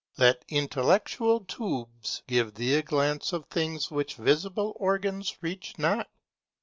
Let 0.17 0.43
intellectual 0.49 1.41
tubes 1.41 2.23
give 2.25 2.55
thee 2.55 2.73
a 2.77 2.81
glance 2.81 3.33
of 3.33 3.45
things 3.45 3.91
which 3.91 4.15
visive 4.15 4.57
organs 4.57 5.37
reach 5.43 5.77
not. 5.77 6.09